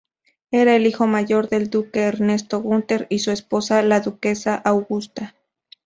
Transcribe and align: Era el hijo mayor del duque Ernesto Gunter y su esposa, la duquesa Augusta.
Era 0.49 0.75
el 0.75 0.87
hijo 0.87 1.05
mayor 1.05 1.47
del 1.47 1.69
duque 1.69 1.99
Ernesto 1.99 2.59
Gunter 2.59 3.05
y 3.11 3.19
su 3.19 3.29
esposa, 3.29 3.83
la 3.83 3.99
duquesa 3.99 4.55
Augusta. 4.55 5.35